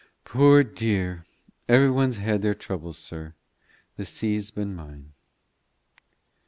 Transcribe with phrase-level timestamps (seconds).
[0.25, 1.27] "Poor dear!
[1.69, 3.35] Everyone has their troubles, sir.
[3.97, 5.13] The sea's been mine."